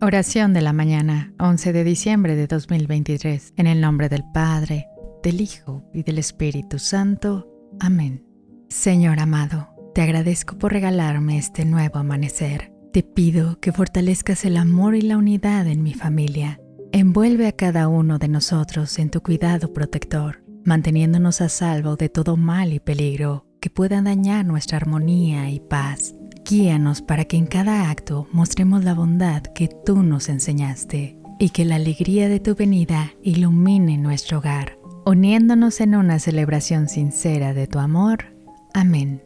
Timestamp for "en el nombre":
3.56-4.08